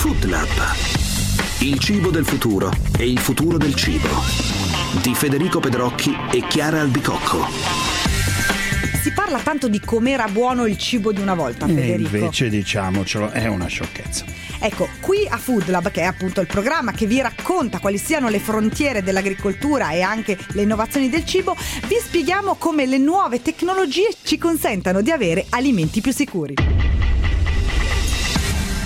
[0.00, 0.48] Food Lab.
[1.60, 4.08] Il cibo del futuro e il futuro del cibo.
[5.02, 7.46] Di Federico Pedrocchi e Chiara Albicocco.
[9.02, 12.16] Si parla tanto di com'era buono il cibo di una volta, E Federico.
[12.16, 14.24] invece diciamocelo, è una sciocchezza.
[14.58, 18.30] Ecco, qui a Food Lab, che è appunto il programma che vi racconta quali siano
[18.30, 21.54] le frontiere dell'agricoltura e anche le innovazioni del cibo,
[21.86, 26.54] vi spieghiamo come le nuove tecnologie ci consentano di avere alimenti più sicuri.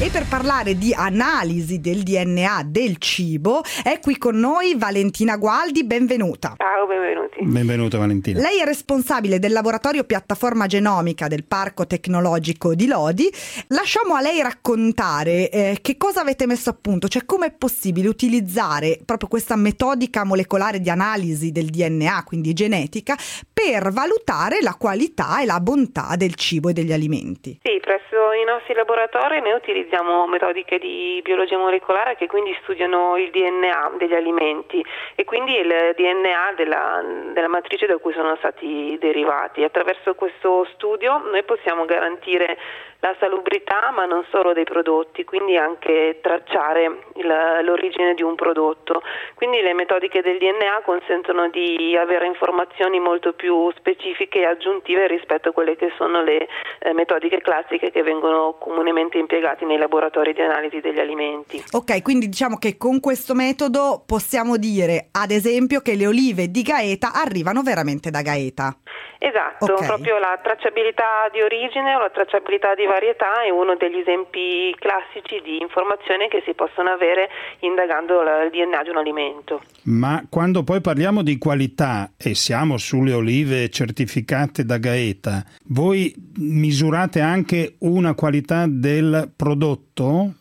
[0.00, 5.82] E per parlare di analisi del DNA del cibo è qui con noi Valentina Gualdi,
[5.82, 6.54] benvenuta.
[6.56, 7.44] Ciao, benvenuti.
[7.44, 8.40] Benvenuta Valentina.
[8.40, 13.28] Lei è responsabile del laboratorio piattaforma genomica del Parco Tecnologico di Lodi.
[13.70, 18.06] Lasciamo a lei raccontare eh, che cosa avete messo a punto, cioè come è possibile
[18.06, 23.16] utilizzare proprio questa metodica molecolare di analisi del DNA, quindi genetica,
[23.52, 27.58] per valutare la qualità e la bontà del cibo e degli alimenti.
[27.62, 33.30] Sì, presso i nostri laboratori noi utilizziamo metodiche di biologia molecolare che quindi studiano il
[33.30, 37.02] DNA degli alimenti e quindi il DNA della,
[37.32, 39.62] della matrice da cui sono stati derivati.
[39.64, 42.56] Attraverso questo studio noi possiamo garantire
[43.00, 49.02] la salubrità ma non solo dei prodotti, quindi anche tracciare il- l'origine di un prodotto.
[49.34, 55.50] Quindi le metodiche del DNA consentono di avere informazioni molto più specifiche e aggiuntive rispetto
[55.50, 56.48] a quelle che sono le
[56.80, 61.62] eh, metodiche classiche che vengono comunemente impiegate nei laboratori di analisi degli alimenti.
[61.72, 66.62] Ok, quindi diciamo che con questo metodo possiamo dire, ad esempio, che le olive di
[66.62, 68.76] Gaeta arrivano veramente da Gaeta.
[69.18, 69.86] Esatto, Ok.
[69.86, 75.40] proprio la tracciabilità di origine o la tracciabilità di varietà è uno degli esempi classici
[75.42, 77.28] di informazione che si possono avere
[77.60, 79.62] indagando il DNA di un alimento.
[79.84, 87.20] Ma quando poi parliamo di qualità e siamo sulle olive certificate da Gaeta, voi misurate
[87.20, 90.34] anche una qualità del prodotto?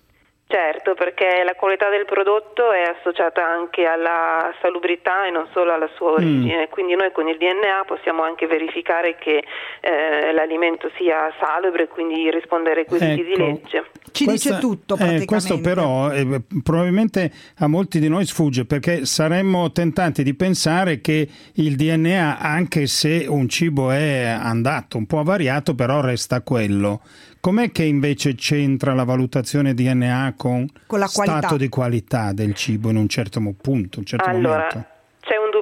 [0.49, 5.89] Certo, perché la qualità del prodotto è associata anche alla salubrità e non solo alla
[5.95, 9.43] sua origine, quindi noi con il DNA possiamo anche verificare che
[9.81, 13.43] eh, l'alimento sia salubre e quindi risponde ai requisiti di Ecco.
[13.43, 13.85] legge.
[14.11, 15.25] Ci Questa- dice tutto eh, praticamente.
[15.25, 21.27] questo però eh, probabilmente a molti di noi sfugge perché saremmo tentati di pensare che
[21.55, 27.01] il DNA, anche se un cibo è andato un po' avariato, però resta quello.
[27.39, 31.55] Com'è che invece c'entra la valutazione DNA con, Con la stato qualità.
[31.55, 34.85] di qualità del cibo in un certo punto, un certo Allora, momento?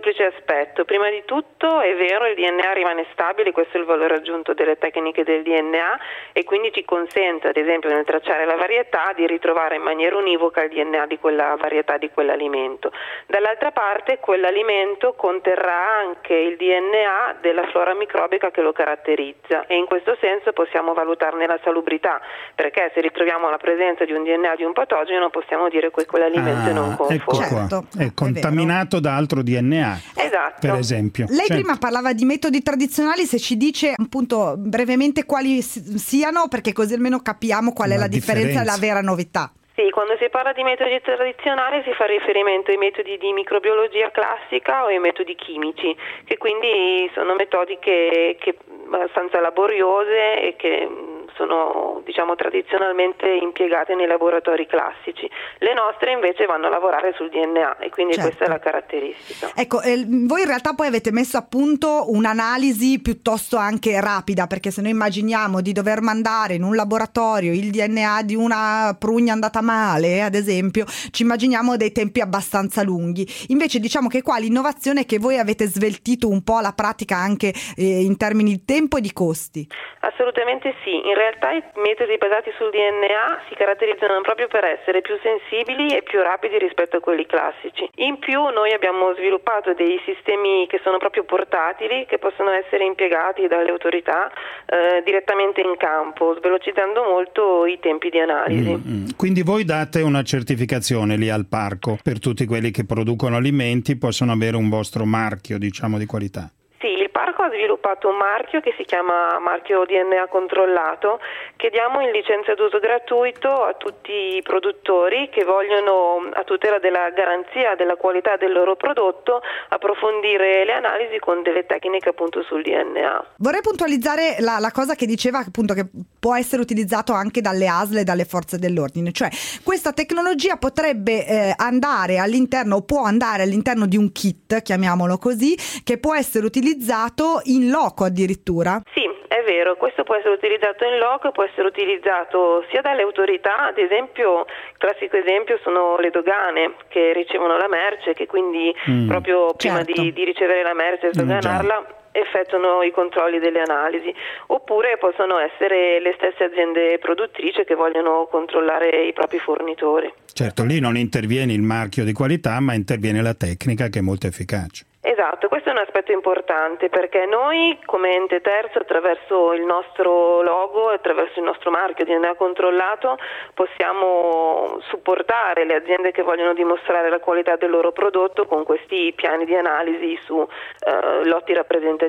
[0.05, 0.85] Duplice aspetto.
[0.85, 4.77] Prima di tutto è vero, il DNA rimane stabile, questo è il valore aggiunto delle
[4.77, 5.97] tecniche del DNA
[6.31, 10.61] e quindi ci consente, ad esempio, nel tracciare la varietà, di ritrovare in maniera univoca
[10.61, 12.91] il DNA di quella varietà di quell'alimento.
[13.25, 19.85] Dall'altra parte, quell'alimento conterrà anche il DNA della flora microbica che lo caratterizza e in
[19.85, 22.21] questo senso possiamo valutarne la salubrità,
[22.53, 26.69] perché se ritroviamo la presenza di un DNA di un patogeno possiamo dire che quell'alimento
[26.69, 27.15] è non Ah, conforme.
[27.15, 30.59] ecco qua, Certo, è contaminato da altro DNA, Esatto.
[30.67, 31.25] per esempio.
[31.29, 31.53] Lei Certo.
[31.53, 36.93] prima parlava di metodi tradizionali, se ci dice appunto brevemente quali si- siano, perché così
[36.93, 39.51] almeno capiamo qual è La la differenza e la vera novità.
[39.75, 44.83] Sì, quando si parla di metodi tradizionali si fa riferimento ai metodi di microbiologia classica
[44.83, 50.87] o ai metodi chimici, che quindi sono metodiche che abbastanza laboriose e che
[51.35, 55.29] sono diciamo tradizionalmente impiegate nei laboratori classici.
[55.59, 58.29] Le nostre invece vanno a lavorare sul DNA e quindi Certo.
[58.29, 59.51] questa è la caratteristica.
[59.55, 64.71] Ecco, eh, voi in realtà poi avete messo a punto un'analisi piuttosto anche rapida, perché
[64.71, 69.61] se noi immaginiamo di dover mandare in un laboratorio il DNA di una prugna andata
[69.61, 73.25] male, ad esempio, ci immaginiamo dei tempi abbastanza lunghi.
[73.47, 77.53] Invece diciamo che qua l'innovazione è che voi avete sveltito un po' la pratica anche
[77.75, 79.67] eh, in termini di tempo e di costi.
[80.01, 85.15] Assolutamente sì, in realtà i metodi basati sul DNA si caratterizzano proprio per essere più
[85.21, 87.89] sensibili e più rapidi rispetto a quelli classici.
[88.05, 93.47] In più noi abbiamo sviluppato dei sistemi che sono proprio portatili, che possono essere impiegati
[93.47, 94.31] dalle autorità
[94.65, 98.69] eh, direttamente in campo, svelocizzando molto i tempi di analisi.
[98.69, 99.05] Mm, mm.
[99.15, 104.31] Quindi voi date una certificazione lì al parco per tutti quelli che producono alimenti, possono
[104.31, 106.49] avere un vostro marchio, diciamo, di qualità.
[106.79, 111.19] Sì, il parco ha sviluppato un marchio che si chiama marchio DNA controllato
[111.55, 117.09] che diamo in licenza d'uso gratuito a tutti i produttori che vogliono, a tutela della
[117.09, 123.35] garanzia della qualità del loro prodotto, approfondire le analisi con delle tecniche appunto sul DNA.
[123.37, 125.85] Vorrei puntualizzare la, la cosa che diceva appunto che
[126.19, 129.29] può essere utilizzato anche dalle ASL e dalle forze dell'ordine, cioè
[129.63, 135.57] questa tecnologia potrebbe eh, andare all'interno o può andare all'interno di un kit, chiamiamolo così,
[135.83, 138.81] che può essere utilizzato in loco addirittura.
[138.93, 143.67] Sì, è vero, questo può essere utilizzato in loco, può essere utilizzato sia dalle autorità,
[143.67, 144.45] ad esempio,
[144.77, 150.01] Classico esempio sono le dogane che ricevono la merce, che quindi mm, proprio prima certo.
[150.01, 154.13] di, di, ricevere la merce e sdoganarla mm, effettuano i controlli delle analisi,
[154.47, 160.11] oppure possono essere le stesse aziende produttrici che vogliono controllare i propri fornitori.
[160.33, 164.27] Certo, lì non interviene il marchio di qualità, ma interviene la tecnica che è molto
[164.27, 164.85] efficace.
[165.07, 170.89] Esatto, questo è un aspetto importante perché noi come ente terzo attraverso il nostro logo
[170.89, 173.19] e attraverso il nostro marchio DNA controllato
[173.53, 179.45] possiamo supportare le aziende che vogliono dimostrare la qualità del loro prodotto con questi piani
[179.45, 182.04] di analisi su eh, lotti rappresentativi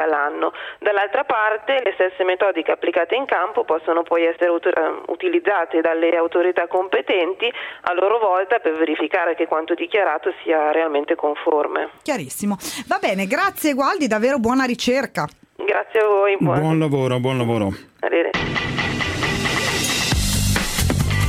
[0.00, 0.52] all'anno.
[0.78, 4.72] Dall'altra parte le stesse metodiche applicate in campo possono poi essere ut-
[5.08, 7.50] utilizzate dalle autorità competenti
[7.82, 11.90] a loro volta per verificare che quanto dichiarato sia realmente conforme.
[12.02, 12.56] Chiarissimo.
[12.86, 15.26] Va bene, grazie Gualdi, davvero buona ricerca.
[15.56, 16.36] Grazie a voi.
[16.38, 17.68] Buon, buon lavoro, buon lavoro.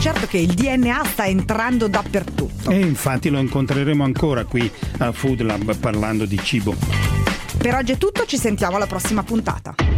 [0.05, 2.69] Certo che il DNA sta entrando dappertutto.
[2.69, 7.24] E infatti lo incontreremo ancora qui a Food Lab parlando di cibo.
[7.65, 9.94] Per oggi è tutto, ci sentiamo alla prossima puntata.